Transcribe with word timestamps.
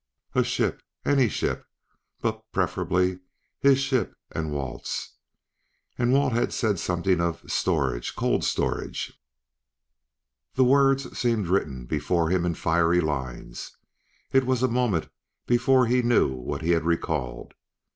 A 0.33 0.43
ship! 0.43 0.81
any 1.05 1.29
ship! 1.29 1.63
but 2.21 2.41
preferably 2.51 3.19
his 3.59 3.77
ship 3.77 4.15
and 4.31 4.51
Walt's. 4.51 5.17
And 5.95 6.11
Walt 6.11 6.33
had 6.33 6.51
said 6.51 6.79
something 6.79 7.21
of 7.21 7.43
"storage 7.45 8.15
cold 8.15 8.43
storage." 8.43 9.13
The 10.55 10.63
words 10.65 11.15
seemed 11.15 11.49
written 11.49 11.85
before 11.85 12.29
him 12.31 12.47
in 12.47 12.55
fiery 12.55 12.99
lines. 12.99 13.77
It 14.31 14.47
was 14.47 14.63
a 14.63 14.67
moment 14.67 15.07
before 15.45 15.85
he 15.85 16.01
knew 16.01 16.29
what 16.33 16.63
he 16.63 16.71
had 16.71 16.83
recalled. 16.83 17.53